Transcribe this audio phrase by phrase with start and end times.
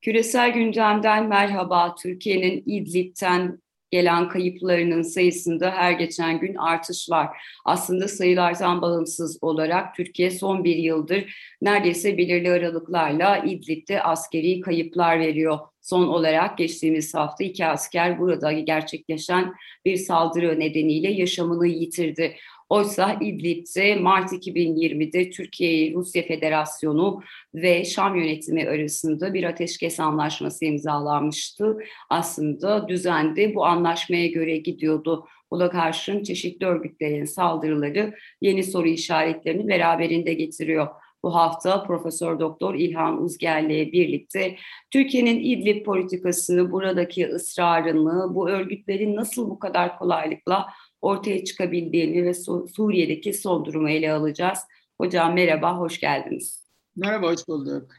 [0.00, 1.94] Küresel gündemden merhaba.
[1.94, 7.28] Türkiye'nin İdlib'ten gelen kayıplarının sayısında her geçen gün artış var.
[7.64, 15.58] Aslında sayılardan bağımsız olarak Türkiye son bir yıldır neredeyse belirli aralıklarla İdlib'de askeri kayıplar veriyor.
[15.80, 22.36] Son olarak geçtiğimiz hafta iki asker burada gerçekleşen bir saldırı nedeniyle yaşamını yitirdi.
[22.70, 27.20] Oysa İdlib'de Mart 2020'de Türkiye Rusya Federasyonu
[27.54, 31.78] ve Şam yönetimi arasında bir ateşkes anlaşması imzalanmıştı.
[32.10, 35.26] Aslında düzende bu anlaşmaya göre gidiyordu.
[35.50, 40.88] Buna karşın çeşitli örgütlerin saldırıları yeni soru işaretlerini beraberinde getiriyor.
[41.22, 44.56] Bu hafta Profesör Doktor İlhan Uzger'le birlikte
[44.90, 50.66] Türkiye'nin İdlib politikasını, buradaki ısrarını, bu örgütlerin nasıl bu kadar kolaylıkla
[51.00, 52.34] ortaya çıkabildiğini ve
[52.74, 54.58] Suriye'deki son durumu ele alacağız.
[55.00, 56.66] Hocam merhaba, hoş geldiniz.
[56.96, 57.92] Merhaba, hoş bulduk.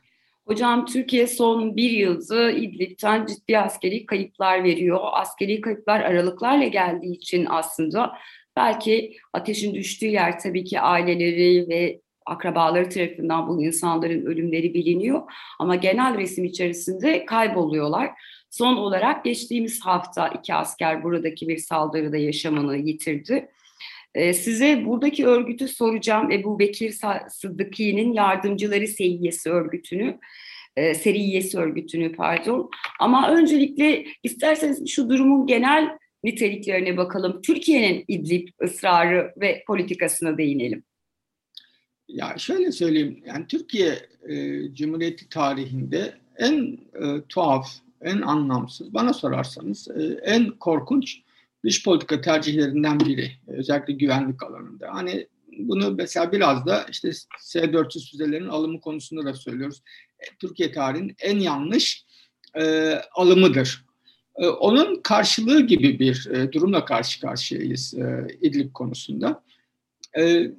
[0.46, 5.00] Hocam Türkiye son bir yılda İdlib'ten ciddi askeri kayıplar veriyor.
[5.14, 8.14] Askeri kayıplar aralıklarla geldiği için aslında
[8.56, 15.22] belki ateşin düştüğü yer tabii ki aileleri ve akrabaları tarafından bu insanların ölümleri biliniyor.
[15.60, 18.12] Ama genel resim içerisinde kayboluyorlar.
[18.52, 23.48] Son olarak geçtiğimiz hafta iki asker buradaki bir saldırıda yaşamını yitirdi.
[24.16, 26.32] Ee, size buradaki örgütü soracağım.
[26.32, 26.96] Ebu Bekir
[27.30, 30.20] Sıddıki'nin yardımcıları seyyiyesi örgütünü,
[30.76, 32.70] e, seriyesi örgütünü pardon.
[33.00, 37.42] Ama öncelikle isterseniz şu durumun genel niteliklerine bakalım.
[37.42, 40.84] Türkiye'nin İdlib ısrarı ve politikasına değinelim.
[42.08, 43.94] Ya şöyle söyleyeyim, yani Türkiye
[44.30, 47.68] e, Cumhuriyeti tarihinde en e, tuhaf,
[48.01, 51.22] en anlamsız, bana sorarsanız e, en korkunç
[51.66, 53.31] dış politika tercihlerinden biri.
[53.47, 54.89] Özellikle güvenlik alanında.
[54.94, 59.84] Hani bunu mesela biraz da işte S-400 füzelerin alımı konusunda da söylüyoruz.
[60.19, 62.06] E, Türkiye tarihinin en yanlış
[62.59, 63.85] e, alımıdır.
[64.35, 69.44] E, onun karşılığı gibi bir e, durumla karşı karşıyayız e, İdlib konusunda.
[70.18, 70.51] E,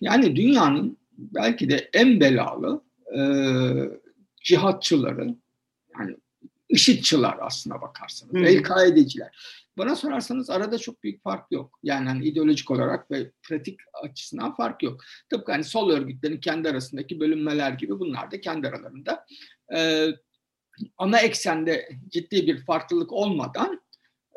[0.00, 2.82] yani dünyanın belki de en belalı
[3.18, 3.20] e,
[4.42, 5.34] cihatçıları,
[5.98, 6.16] yani
[6.72, 8.44] IŞİD'çılar aslına bakarsanız, hmm.
[8.44, 9.36] El-Kaideciler.
[9.78, 11.78] Bana sorarsanız arada çok büyük fark yok.
[11.82, 15.00] Yani hani ideolojik olarak ve pratik açısından fark yok.
[15.30, 19.26] Tıpkı hani sol örgütlerin kendi arasındaki bölünmeler gibi bunlar da kendi aralarında
[19.76, 20.08] e,
[20.98, 23.80] ana eksende ciddi bir farklılık olmadan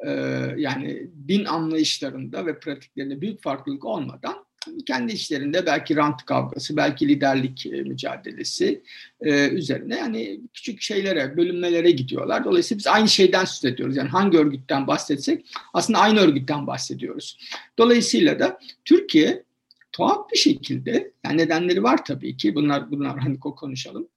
[0.06, 0.12] e,
[0.58, 4.45] yani din anlayışlarında ve pratiklerinde büyük farklılık olmadan
[4.86, 8.82] kendi işlerinde belki rant kavgası, belki liderlik e, mücadelesi
[9.22, 12.46] e, üzerine yani küçük şeylere, bölünmelere gidiyorlar.
[12.46, 13.98] Dolayısıyla biz aynı şeyden söz ediyoruz.
[13.98, 17.38] Yani hangi örgütten bahsetsek aslında aynı örgütten bahsediyoruz.
[17.78, 19.44] Dolayısıyla da Türkiye
[19.92, 24.08] tuhaf bir şekilde, yani nedenleri var tabii ki, bunlar bunlar hani konuşalım.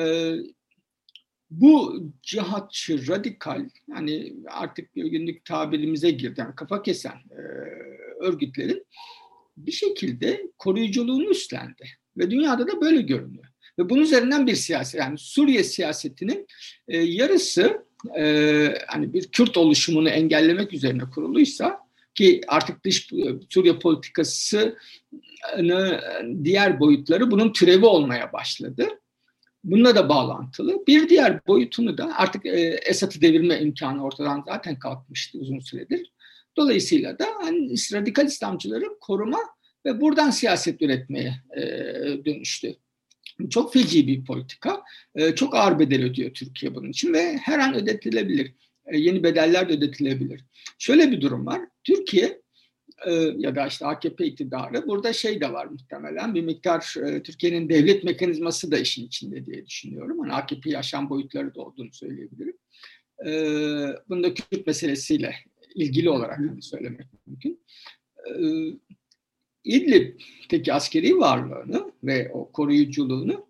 [0.00, 0.34] E,
[1.50, 7.12] bu cihatçı, radikal, yani artık günlük tabirimize girdi, yani kafa kesen
[8.20, 8.86] örgütlerin
[9.56, 11.88] bir şekilde koruyuculuğunu üstlendi.
[12.16, 13.44] Ve dünyada da böyle görünüyor.
[13.78, 16.46] Ve bunun üzerinden bir siyaset, yani Suriye siyasetinin
[16.88, 17.86] e, yarısı
[18.18, 21.78] e, hani bir Kürt oluşumunu engellemek üzerine kuruluysa
[22.14, 24.76] ki artık dış e, Suriye politikası
[26.44, 28.88] diğer boyutları bunun türevi olmaya başladı.
[29.64, 30.86] Bununla da bağlantılı.
[30.86, 36.12] Bir diğer boyutunu da artık e, Esad'ı devirme imkanı ortadan zaten kalkmıştı uzun süredir.
[36.56, 39.38] Dolayısıyla da hani radikal İslamcıları koruma
[39.86, 41.62] ve buradan siyaset üretmeye e,
[42.24, 42.76] dönüştü.
[43.50, 44.82] Çok feci bir politika.
[45.14, 48.54] E, çok ağır bedel ödüyor Türkiye bunun için ve her an ödetilebilir.
[48.86, 50.44] E, yeni bedeller de ödetilebilir.
[50.78, 51.60] Şöyle bir durum var.
[51.84, 52.42] Türkiye
[53.06, 57.68] e, ya da işte AKP iktidarı burada şey de var muhtemelen bir miktar e, Türkiye'nin
[57.68, 60.18] devlet mekanizması da işin içinde diye düşünüyorum.
[60.20, 62.56] Hani AKP'yi aşan boyutları da olduğunu söyleyebilirim.
[63.26, 63.32] E,
[64.08, 65.34] bunu da Kürt meselesiyle
[65.74, 67.60] ilgili olarak hani söylemek mümkün.
[68.28, 68.76] Ee,
[69.64, 73.46] İdlib'teki askeri varlığını ve o koruyuculuğunu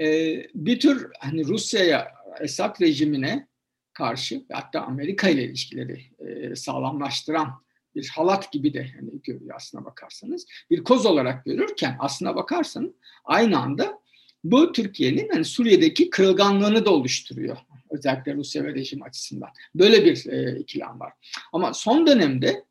[0.00, 2.08] e, bir tür hani Rusya'ya,
[2.40, 3.48] Esad rejimine
[3.92, 10.46] karşı hatta Amerika ile ilişkileri e, sağlamlaştıran bir halat gibi de hani görüyor aslına bakarsanız.
[10.70, 12.90] Bir koz olarak görürken aslına bakarsanız
[13.24, 14.00] aynı anda
[14.44, 17.56] bu Türkiye'nin hani Suriye'deki kırılganlığını da oluşturuyor.
[17.90, 19.48] Özellikle Rusya ve rejim açısından.
[19.74, 21.12] Böyle bir e, ikilem var.
[21.52, 22.64] Ama son dönemde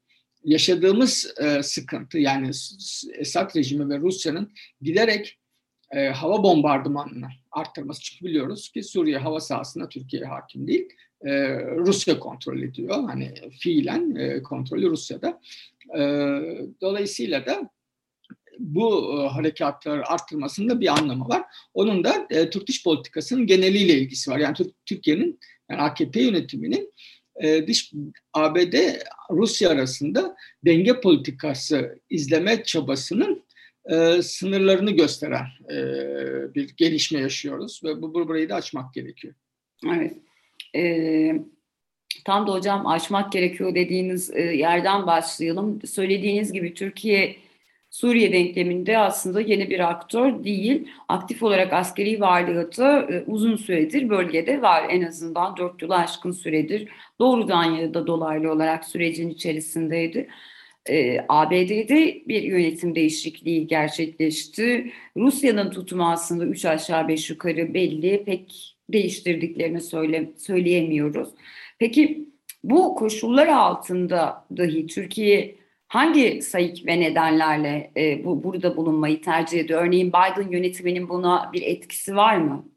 [0.44, 2.52] yaşadığımız e, sıkıntı yani
[3.14, 4.52] Esad rejimi ve Rusya'nın
[4.82, 5.38] giderek
[5.92, 8.02] e, hava bombardımanını arttırması.
[8.02, 10.90] Çünkü biliyoruz ki Suriye hava sahasında Türkiye hakim değil.
[11.22, 11.32] E,
[11.76, 13.04] Rusya kontrol ediyor.
[13.04, 15.42] Hani fiilen e, kontrolü Rusya'da.
[15.98, 16.02] E,
[16.82, 17.70] dolayısıyla da
[18.60, 21.44] bu e, harekatları arttırmasında bir anlamı var.
[21.74, 24.38] Onun da e, Türk dış politikasının geneliyle ilgisi var.
[24.38, 24.56] Yani
[24.86, 26.94] Türkiye'nin yani AKP yönetiminin
[27.36, 27.92] e, dış
[28.34, 28.74] ABD
[29.32, 30.36] Rusya arasında
[30.66, 33.46] denge politikası izleme çabasının
[33.86, 35.76] e, sınırlarını gösteren e,
[36.56, 39.34] bir gelişme yaşıyoruz ve bu burayı da açmak gerekiyor.
[39.86, 40.14] Evet.
[40.76, 41.36] Ee,
[42.26, 45.82] tam da hocam açmak gerekiyor dediğiniz e, yerden başlayalım.
[45.86, 47.36] Söylediğiniz gibi Türkiye
[47.96, 50.88] Suriye denkleminde aslında yeni bir aktör değil.
[51.08, 52.70] Aktif olarak askeri varlığı
[53.12, 54.86] e, uzun süredir bölgede var.
[54.90, 56.90] En azından 4 yılı aşkın süredir.
[57.20, 60.30] Doğrudan ya da dolaylı olarak sürecin içerisindeydi.
[60.90, 64.92] E, ABD'de bir yönetim değişikliği gerçekleşti.
[65.18, 68.24] Rusya'nın tutumu aslında 3 aşağı 5 yukarı belli.
[68.26, 71.30] Pek değiştirdiklerini söyle, söyleyemiyoruz.
[71.80, 72.30] Peki
[72.64, 79.86] bu koşullar altında dahi Türkiye hangi sayık ve nedenlerle e, bu burada bulunmayı tercih ediyor?
[79.86, 82.70] Örneğin Biden yönetiminin buna bir etkisi var mı?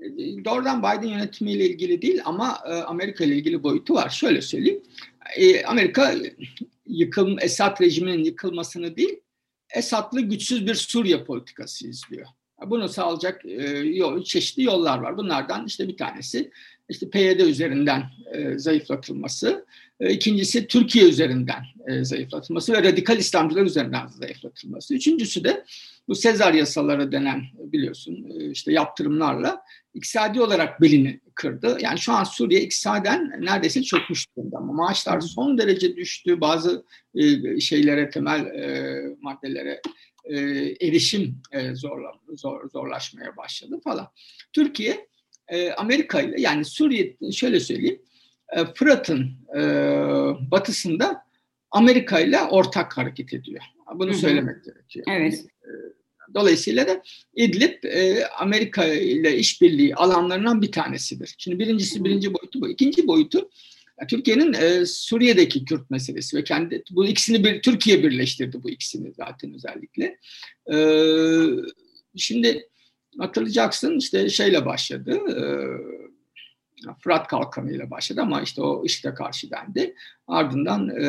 [0.00, 0.06] E,
[0.44, 4.08] doğrudan Biden yönetimiyle ilgili değil ama e, Amerika ile ilgili boyutu var.
[4.08, 4.82] Şöyle söyleyeyim.
[5.36, 6.14] E, Amerika
[6.86, 9.20] yıkıl, Esad rejiminin yıkılmasını değil,
[9.74, 12.26] Esad'lı güçsüz bir Suriye politikası izliyor.
[12.66, 13.42] Bunu sağlayacak
[13.84, 15.16] yol, çeşitli yollar var.
[15.16, 16.50] Bunlardan işte bir tanesi
[16.88, 18.02] işte PYD üzerinden
[18.32, 19.64] e, zayıflatılması, e,
[20.00, 24.94] ikincisi Türkiye üzerinden e, zayıflatılması ve radikal İslamcılar üzerinden zayıflatılması.
[24.94, 25.64] Üçüncüsü de
[26.08, 29.62] bu Sezar yasaları denen biliyorsun e, işte yaptırımlarla
[29.94, 31.78] iktisadi olarak belini kırdı.
[31.80, 36.40] Yani şu an Suriye iktisaden neredeyse çökmüş durumda ama maaşlar son derece düştü.
[36.40, 36.84] Bazı
[37.14, 39.80] e, şeylere, temel e, maddelere
[40.24, 40.38] e,
[40.80, 44.08] erişim e, zorla, zor, zorlaşmaya başladı falan.
[44.52, 45.06] Türkiye
[45.48, 48.06] e, Amerika ile yani Suriye şöyle söyleyeyim e,
[48.74, 49.60] Fırat'ın e,
[50.50, 51.26] batısında
[51.70, 53.62] Amerika ile ortak hareket ediyor.
[53.94, 54.18] Bunu Hı-hı.
[54.18, 55.06] söylemek gerekiyor.
[55.10, 55.34] Evet.
[55.34, 55.70] E,
[56.34, 57.02] dolayısıyla da
[57.34, 61.34] İdlib e, Amerika ile işbirliği alanlarından bir tanesidir.
[61.38, 62.68] Şimdi birincisi birinci boyutu bu.
[62.68, 63.50] İkinci boyutu
[64.08, 69.54] Türkiye'nin e, Suriye'deki Kürt meselesi ve kendi bu ikisini bir Türkiye birleştirdi bu ikisini zaten
[69.54, 70.18] özellikle.
[70.72, 70.76] E,
[72.16, 72.68] şimdi
[73.18, 75.20] hatırlayacaksın işte şeyle başladı.
[75.30, 75.40] E,
[77.00, 79.94] Fırat Kalkanı ile başladı ama işte o IŞİD'e karşı dendi.
[80.26, 81.08] Ardından e,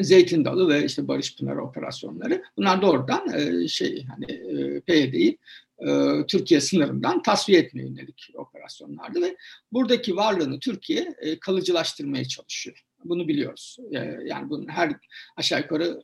[0.00, 2.42] Zeytin Dalı ve işte Barış Pınarı operasyonları.
[2.56, 5.38] Bunlar doğrudan e, şey hani e, PYD'yi
[5.78, 5.88] e,
[6.28, 9.36] Türkiye sınırından tasfiye etmeye yönelik operasyonlardı ve
[9.72, 12.84] buradaki varlığını Türkiye e, kalıcılaştırmaya çalışıyor.
[13.04, 13.76] Bunu biliyoruz.
[13.92, 14.92] E, yani bunun her
[15.36, 16.02] aşağı yukarı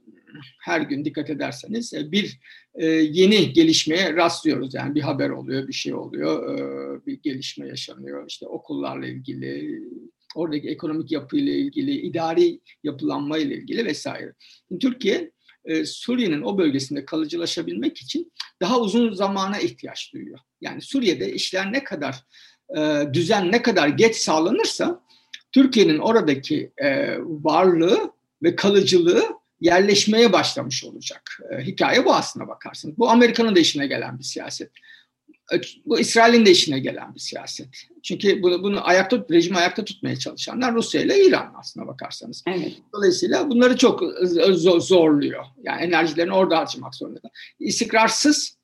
[0.60, 2.40] her gün dikkat ederseniz e, bir
[2.74, 4.74] e, yeni gelişmeye rastlıyoruz.
[4.74, 8.24] Yani bir haber oluyor, bir şey oluyor, e, bir gelişme yaşanıyor.
[8.28, 9.80] İşte okullarla ilgili,
[10.34, 14.32] oradaki ekonomik yapıyla ilgili, idari yapılanma ile ilgili vesaire.
[14.80, 15.30] Türkiye
[15.84, 18.32] Suriye'nin o bölgesinde kalıcılaşabilmek için
[18.62, 20.38] daha uzun zamana ihtiyaç duyuyor.
[20.60, 22.24] Yani Suriye'de işler ne kadar
[23.12, 25.02] düzen ne kadar geç sağlanırsa
[25.56, 26.72] Türkiye'nin oradaki
[27.44, 28.10] varlığı
[28.42, 29.24] ve kalıcılığı
[29.60, 31.38] yerleşmeye başlamış olacak.
[31.50, 32.98] E, hikaye bu aslına bakarsınız.
[32.98, 34.70] Bu Amerika'nın da işine gelen bir siyaset.
[35.52, 37.68] E, bu İsrail'in de işine gelen bir siyaset.
[38.02, 42.44] Çünkü bunu, bunu ayakta rejimi ayakta tutmaya çalışanlar Rusya ile İran aslına bakarsanız.
[42.46, 42.72] Evet.
[42.94, 44.02] Dolayısıyla bunları çok
[44.78, 45.44] zorluyor.
[45.62, 47.20] Yani enerjilerini orada harcamak zorunda.
[47.60, 48.56] İstikrarsız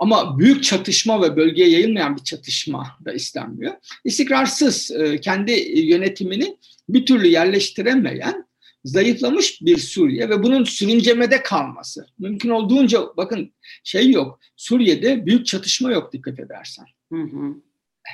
[0.00, 3.74] ama büyük çatışma ve bölgeye yayılmayan bir çatışma da istenmiyor.
[4.04, 6.56] İstikrarsız e, kendi yönetimini
[6.88, 8.44] bir türlü yerleştiremeyen
[8.84, 12.06] zayıflamış bir Suriye ve bunun sürüncemede kalması.
[12.18, 13.52] Mümkün olduğunca bakın
[13.84, 14.40] şey yok.
[14.56, 16.84] Suriye'de büyük çatışma yok dikkat edersen.
[17.12, 17.54] Hı hı.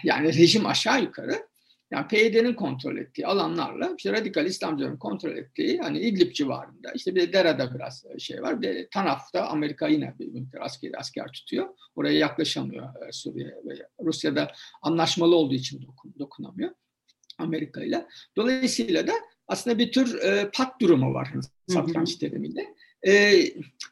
[0.04, 1.46] Yani rejim aşağı yukarı
[1.90, 7.20] yani PYD'nin kontrol ettiği alanlarla işte radikal İslamcıların kontrol ettiği hani İdlib civarında işte bir
[7.20, 8.62] de Dera'da biraz şey var.
[8.62, 11.68] Bir de Tanaf'ta Amerika yine bir miktar askeri asker tutuyor.
[11.96, 14.52] Oraya yaklaşamıyor e, Suriye ve Rusya'da
[14.82, 16.70] anlaşmalı olduğu için dokun, dokunamıyor
[17.38, 18.06] Amerika ile.
[18.36, 19.12] Dolayısıyla da
[19.48, 21.32] aslında bir tür e, pat durumu var
[21.68, 22.75] satranç teriminde.
[23.06, 23.44] E,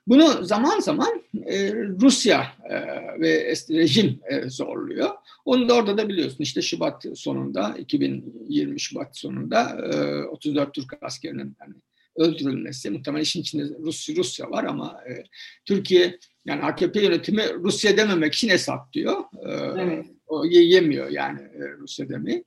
[0.06, 2.75] bunu zaman zaman e, Rusya e,
[3.21, 5.11] ve rejim e, zorluyor.
[5.44, 11.56] Onu da orada da biliyorsun işte Şubat sonunda 2020 Şubat sonunda e, 34 Türk askerinin
[11.61, 11.75] yani
[12.16, 12.90] öldürülmesi.
[12.90, 15.25] Muhtemelen işin içinde Rus, Rusya var ama e,
[15.64, 19.21] Türkiye yani AKP yönetimi Rusya dememek için Esad diyor.
[19.47, 19.50] E,
[19.83, 22.44] evet o yemiyor yani e, Rusya demeyi.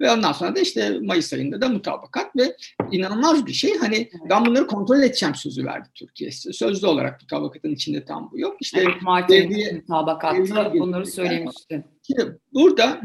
[0.00, 2.56] Ve ondan sonra da işte Mayıs ayında da mutabakat ve
[2.92, 3.78] inanılmaz bir şey.
[3.78, 6.30] Hani ben bunları kontrol edeceğim sözü verdi Türkiye.
[6.32, 8.56] Sözlü olarak mutabakatın içinde tam bu yok.
[8.60, 11.84] İşte evet, Martin mutabakatta bunları söylemişti.
[12.06, 13.00] Şimdi burada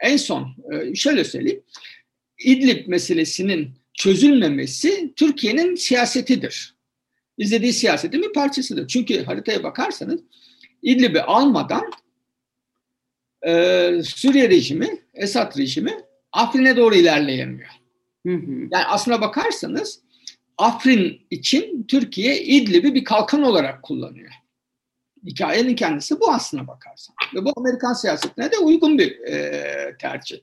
[0.00, 1.62] en son e, şöyle söyleyeyim.
[2.44, 6.74] İdlib meselesinin çözülmemesi Türkiye'nin siyasetidir.
[7.38, 8.88] izlediği siyasetin bir parçasıdır.
[8.88, 10.20] Çünkü haritaya bakarsanız
[10.82, 11.90] İdlib'i almadan
[13.46, 15.94] e, Suriye rejimi, Esad rejimi
[16.32, 17.70] Afrin'e doğru ilerleyemiyor.
[18.26, 18.68] Hı hı.
[18.70, 20.00] Yani aslına bakarsanız
[20.58, 24.30] Afrin için Türkiye İdlib'i bir kalkan olarak kullanıyor.
[25.26, 27.16] Hikayenin kendisi bu aslına bakarsan.
[27.34, 30.38] Ve bu Amerikan siyasetine de uygun bir e, tercih.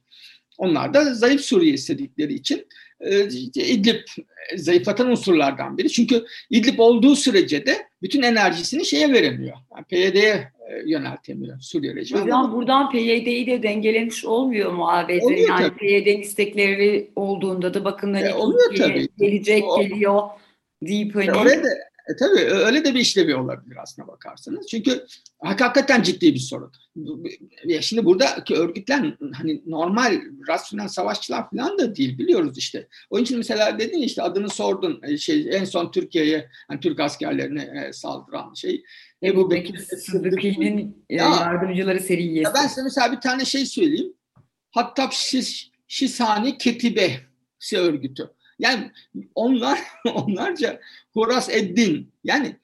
[0.58, 2.68] Onlar da zayıf Suriye istedikleri için
[3.56, 4.08] İdlib
[4.56, 5.89] zayıflatan unsurlardan biri.
[5.89, 9.58] Çünkü İdlib olduğu sürece de bütün enerjisini şeye veremiyor.
[9.75, 12.22] Yani PYD'ye e, yöneltemiyor Suriye rejimi.
[12.22, 15.22] Hocam buradan PYD'yi de dengelemiş olmuyor mu ABD?
[15.22, 15.70] Oluyor yani.
[15.74, 19.08] PYD'nin istekleri olduğunda da bakın hani e, oluyor tabii.
[19.18, 20.22] gelecek o, geliyor
[20.82, 21.27] deyip hani.
[21.27, 21.70] E, oraya da
[22.10, 24.68] e tabii öyle de bir işlevi olabilir aslına bakarsanız.
[24.68, 25.06] Çünkü
[25.40, 26.72] hakikaten ciddi bir sorun.
[27.66, 32.88] Ya şimdi buradaki örgütler hani normal rasyonel savaşçılar falan da değil biliyoruz işte.
[33.10, 37.86] Onun için mesela dedin işte adını sordun e, şey en son Türkiye'ye yani Türk askerlerine
[37.88, 38.84] e, saldıran şey
[39.24, 42.44] Ebu Bekir Sıddıki'nin yardımcıları seriyesi.
[42.44, 44.14] Ya ben size mesela bir tane şey söyleyeyim.
[44.72, 48.30] Hattab Şis, Şisani Ketibesi örgütü.
[48.60, 48.92] Yani
[49.36, 49.80] onlar
[50.14, 50.80] onlarca
[51.14, 52.56] Horas Eddin yani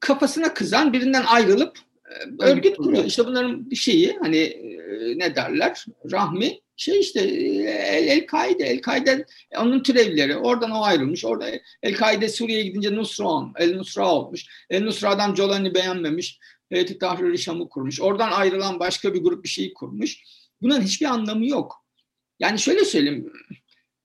[0.00, 1.78] kafasına kızan birinden ayrılıp
[2.10, 3.04] e, örgüt kuruyor.
[3.04, 7.70] İşte bunların bir şeyi hani e, ne derler Rahmi şey işte e,
[8.06, 9.26] El-Kaide, El-Kaide
[9.58, 10.36] onun türevleri.
[10.36, 11.24] Oradan o ayrılmış.
[11.24, 11.50] Orada
[11.82, 13.26] El-Kaide Suriye'ye gidince Nusra,
[13.58, 14.46] El-Nusra olmuş.
[14.70, 16.38] El-Nusra'dan Jolani beğenmemiş.
[16.70, 18.00] Heyeti Tahrir-i Şam'ı kurmuş.
[18.00, 20.22] Oradan ayrılan başka bir grup bir şeyi kurmuş.
[20.62, 21.84] Bunların hiçbir anlamı yok.
[22.38, 23.32] Yani şöyle söyleyeyim.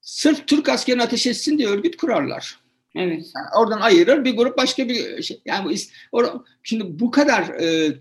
[0.05, 2.59] Sırf Türk askerini ateş etsin diye örgüt kurarlar.
[2.95, 3.25] Evet.
[3.35, 5.41] Yani oradan ayırır bir grup başka bir şey.
[5.45, 5.73] Yani bu
[6.11, 6.25] or,
[6.63, 7.97] şimdi bu kadar e,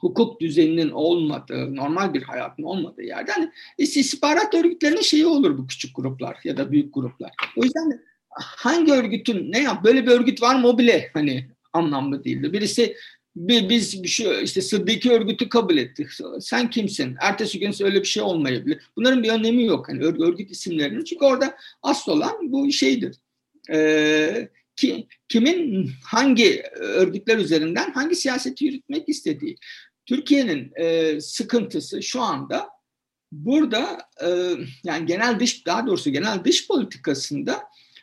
[0.00, 5.96] hukuk düzeninin olmadığı, normal bir hayatın olmadığı yerde hani istihbarat örgütlerinin şeyi olur bu küçük
[5.96, 7.30] gruplar ya da büyük gruplar.
[7.56, 8.00] O yüzden
[8.30, 12.52] hangi örgütün ne yap böyle bir örgüt var mı o bile hani anlamlı değildi.
[12.52, 12.96] Birisi
[13.36, 16.06] biz şu işte Sıddıki örgütü kabul ettik.
[16.40, 17.16] Sen kimsin?
[17.20, 18.82] Ertesi gün öyle bir şey olmayabilir.
[18.96, 19.88] Bunların bir önemi yok.
[19.88, 21.04] Hani örgüt isimlerinin.
[21.04, 23.16] Çünkü orada asıl olan bu şeydir.
[23.72, 29.56] Ee, ki, kimin hangi örgütler üzerinden hangi siyaseti yürütmek istediği.
[30.06, 32.68] Türkiye'nin e, sıkıntısı şu anda
[33.32, 34.28] burada e,
[34.84, 37.62] yani genel dış daha doğrusu genel dış politikasında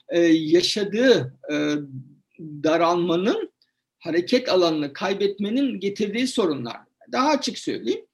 [0.09, 1.55] e, yaşadığı e,
[2.39, 3.50] daralmanın
[4.01, 6.77] hareket alanını kaybetmenin getirdiği sorunlar.
[7.11, 8.05] Daha açık söyleyeyim.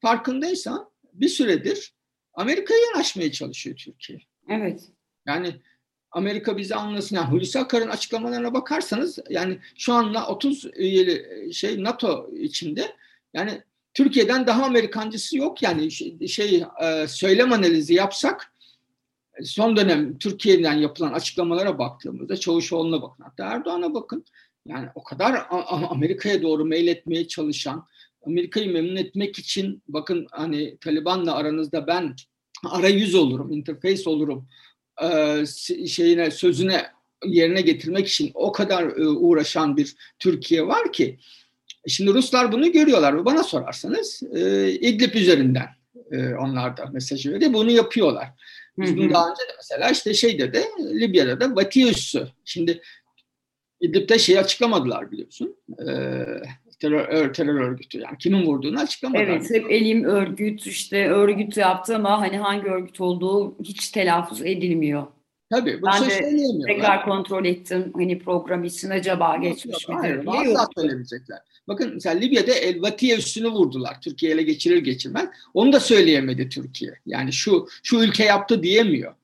[0.00, 1.94] Farkındaysan bir süredir
[2.34, 4.18] Amerika'ya yanaşmaya çalışıyor Türkiye.
[4.48, 4.80] Evet.
[5.26, 5.60] Yani
[6.10, 7.16] Amerika bizi anlasın.
[7.16, 12.96] Yani Hulusi Akar'ın açıklamalarına bakarsanız yani şu anda 30 üyeli şey NATO içinde
[13.34, 13.62] yani
[13.94, 15.62] Türkiye'den daha Amerikancısı yok.
[15.62, 18.52] Yani şey, şey e, söylem analizi yapsak
[19.44, 24.24] son dönem Türkiye'den yapılan açıklamalara baktığımızda Çavuşoğlu'na bakın hatta Erdoğan'a bakın.
[24.66, 25.46] Yani o kadar
[25.90, 27.86] Amerika'ya doğru meyletmeye çalışan,
[28.26, 32.14] Amerika'yı memnun etmek için bakın hani Taliban'la aranızda ben
[32.64, 34.48] arayüz olurum, interface olurum
[35.02, 35.44] e,
[35.86, 36.86] şeyine sözüne
[37.26, 41.18] yerine getirmek için o kadar e, uğraşan bir Türkiye var ki
[41.88, 45.68] şimdi Ruslar bunu görüyorlar ve bana sorarsanız e, İdlib üzerinden
[46.40, 47.52] onlar da mesajı veriyor.
[47.52, 48.28] Bunu yapıyorlar.
[48.78, 52.28] Biz bunu daha önce de mesela işte şeyde de Libya'da da Vatius'u.
[52.44, 52.82] Şimdi
[53.80, 55.56] İdlib'de şeyi açıklamadılar biliyorsun.
[55.80, 56.24] Ee,
[56.80, 59.24] terör, terör örgütü yani kimin vurduğunu açıklamadılar.
[59.24, 65.06] Evet hep elim örgüt işte örgüt yaptı ama hani hangi örgüt olduğu hiç telaffuz edilmiyor.
[65.50, 66.32] Tabii ben de
[66.66, 69.94] tekrar kontrol ettim hani program için acaba geçmiş mi?
[69.94, 71.38] Hayır asla söylemeyecekler.
[71.68, 74.00] Bakın mesela Libya'da El Vatiye üstünü vurdular.
[74.00, 75.28] Türkiye ele geçirir geçirmez.
[75.54, 76.94] Onu da söyleyemedi Türkiye.
[77.06, 79.14] Yani şu şu ülke yaptı diyemiyor.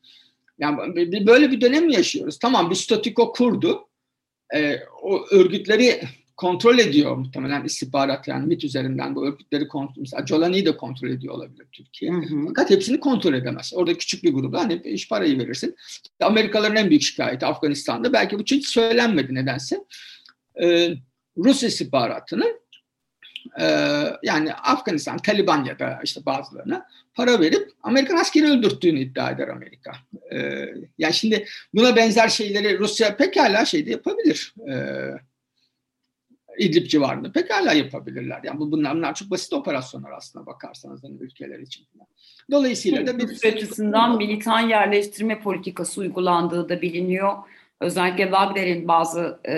[0.58, 0.78] Yani
[1.26, 2.38] böyle bir dönem mi yaşıyoruz?
[2.38, 3.85] Tamam bir statiko kurdu
[4.54, 6.00] e, o örgütleri
[6.36, 11.34] kontrol ediyor muhtemelen istihbarat yani MIT üzerinden bu örgütleri kontrol mesela Jolani'yi de kontrol ediyor
[11.34, 12.12] olabilir Türkiye.
[12.12, 12.46] Hı hı.
[12.46, 13.72] Fakat hepsini kontrol edemez.
[13.74, 15.76] Orada küçük bir grupta hani iş parayı verirsin.
[16.20, 19.80] Amerikalıların en büyük şikayeti Afganistan'da belki bu hiç söylenmedi nedense.
[20.62, 20.94] Ee,
[21.36, 22.60] Rus istihbaratının
[23.60, 23.66] e,
[24.22, 29.92] yani Afganistan, Taliban ya da işte bazılarına para verip Amerikan askeri öldürttüğünü iddia eder Amerika.
[30.32, 34.54] E, yani şimdi buna benzer şeyleri Rusya pekala şeyde yapabilir.
[34.70, 34.74] E,
[36.58, 38.40] İdlib civarında pekala yapabilirler.
[38.44, 41.86] Yani bu bunlar, bunlar çok basit operasyonlar aslında bakarsanız hani ülkeler için.
[42.50, 47.34] Dolayısıyla da bir açısından militan yerleştirme politikası uygulandığı da biliniyor.
[47.80, 49.54] Özellikle Wagner'in bazı e,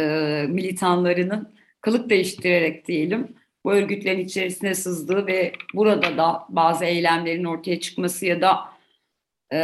[0.49, 1.49] militanlarının
[1.81, 3.29] kılık değiştirerek diyelim
[3.69, 8.59] bu örgütlerin içerisine sızdığı ve burada da bazı eylemlerin ortaya çıkması ya da
[9.53, 9.59] e,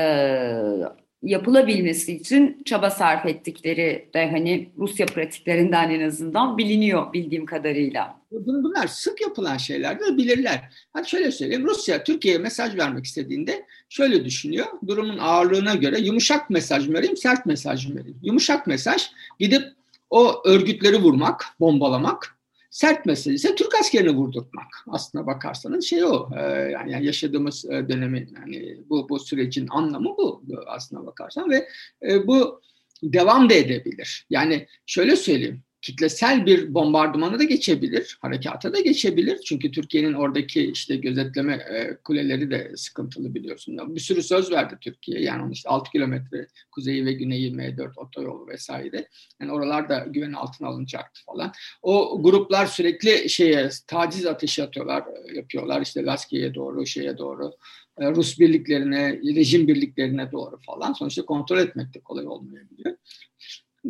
[1.22, 8.20] yapılabilmesi için çaba sarf ettikleri de hani Rusya pratiklerinden en azından biliniyor bildiğim kadarıyla.
[8.30, 10.60] Bunlar sık yapılan şeyler de bilirler.
[10.92, 11.66] Hadi şöyle söyleyeyim.
[11.66, 14.66] Rusya Türkiye'ye mesaj vermek istediğinde şöyle düşünüyor.
[14.86, 18.18] Durumun ağırlığına göre yumuşak mesaj mı vereyim, sert mesaj mı vereyim?
[18.22, 19.62] Yumuşak mesaj gidip
[20.10, 22.33] o örgütleri vurmak, bombalamak
[22.74, 24.66] sert mesele ise Türk askerini vurdurtmak.
[24.88, 26.30] Aslına bakarsanız şey o.
[26.36, 26.40] E,
[26.72, 31.68] yani yaşadığımız e, dönemin yani bu bu sürecin anlamı bu aslına bakarsan ve
[32.02, 32.60] e, bu
[33.02, 34.26] devam da edebilir.
[34.30, 39.38] Yani şöyle söyleyeyim kitlesel bir bombardımana da geçebilir, harekata da geçebilir.
[39.44, 43.94] Çünkü Türkiye'nin oradaki işte gözetleme e, kuleleri de sıkıntılı biliyorsun.
[43.94, 45.20] Bir sürü söz verdi Türkiye.
[45.20, 49.08] Yani onun işte 6 kilometre kuzeyi ve güneyi M4 otoyolu vesaire.
[49.40, 51.52] Yani oralar da güven altına alınacaktı falan.
[51.82, 55.82] O gruplar sürekli şeye taciz ateşi atıyorlar, e, yapıyorlar.
[55.82, 57.52] İşte Laskiye'ye doğru, şeye doğru.
[57.98, 60.92] E, Rus birliklerine, rejim birliklerine doğru falan.
[60.92, 62.96] Sonuçta kontrol etmek de kolay olmayabiliyor.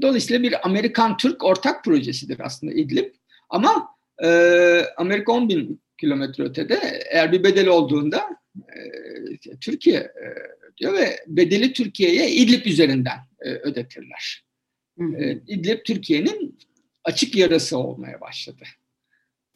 [0.02, 3.14] Dolayısıyla bir Amerikan-Türk ortak projesidir aslında İdlib.
[3.50, 3.88] Ama
[4.24, 4.28] e,
[4.96, 8.24] Amerika 10 bin kilometre ötede eğer bir bedel olduğunda
[8.56, 10.26] e, Türkiye e,
[10.76, 14.44] diyor ve bedeli Türkiye'ye İdlib üzerinden e, ödetirler.
[15.00, 16.58] E, İdlib Türkiye'nin
[17.04, 18.64] açık yarası olmaya başladı.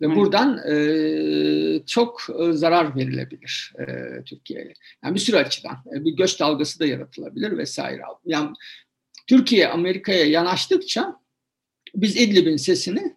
[0.00, 3.84] Ve buradan e, çok e, zarar verilebilir e,
[4.24, 4.72] Türkiye'ye.
[5.04, 5.76] Yani bir sürü açıdan.
[5.96, 8.02] E, bir göç dalgası da yaratılabilir vesaire.
[8.24, 8.50] Yani
[9.28, 11.20] Türkiye Amerika'ya yanaştıkça
[11.94, 13.16] biz İdlib'in sesini,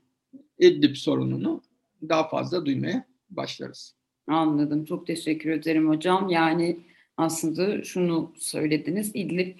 [0.59, 1.61] İdlib sorununu
[2.09, 3.95] daha fazla duymaya başlarız.
[4.27, 4.85] Anladım.
[4.85, 6.29] Çok teşekkür ederim hocam.
[6.29, 6.79] Yani
[7.17, 9.11] aslında şunu söylediniz.
[9.13, 9.57] İdlib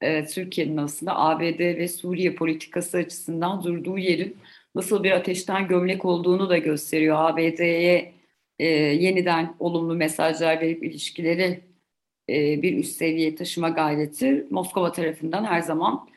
[0.00, 4.36] e, Türkiye'nin aslında ABD ve Suriye politikası açısından durduğu yerin
[4.74, 7.16] nasıl bir ateşten gömlek olduğunu da gösteriyor.
[7.18, 8.12] ABD'ye
[8.58, 11.60] e, yeniden olumlu mesajlar verip ilişkileri
[12.30, 16.08] e, bir üst seviyeye taşıma gayreti Moskova tarafından her zaman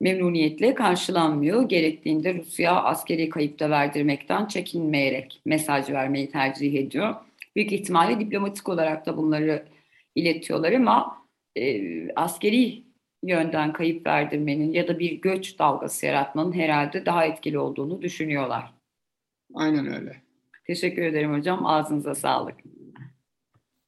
[0.00, 1.68] memnuniyetle karşılanmıyor.
[1.68, 7.14] Gerektiğinde Rusya askeri kayıp da verdirmekten çekinmeyerek mesaj vermeyi tercih ediyor.
[7.56, 9.66] Büyük ihtimalle diplomatik olarak da bunları
[10.14, 11.26] iletiyorlar ama
[11.56, 11.82] e,
[12.14, 12.82] askeri
[13.22, 18.74] yönden kayıp verdirmenin ya da bir göç dalgası yaratmanın herhalde daha etkili olduğunu düşünüyorlar.
[19.54, 20.16] Aynen öyle.
[20.66, 21.66] Teşekkür ederim hocam.
[21.66, 22.54] Ağzınıza sağlık.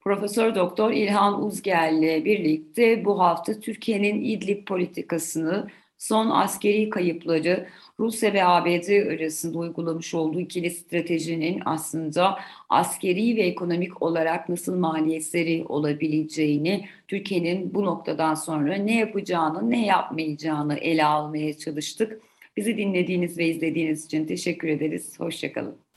[0.09, 5.69] Profesör Doktor İlhan Uzgel ile birlikte bu hafta Türkiye'nin İdlib politikasını,
[5.99, 7.69] son askeri kayıpları,
[8.01, 15.65] Rusya ve ABD arasında uygulamış olduğu ikili stratejinin aslında askeri ve ekonomik olarak nasıl maliyetleri
[15.69, 22.21] olabileceğini, Türkiye'nin bu noktadan sonra ne yapacağını, ne yapmayacağını ele almaya çalıştık.
[22.57, 25.21] Bizi dinlediğiniz ve izlediğiniz için teşekkür ederiz.
[25.21, 25.88] Hoşçakalın.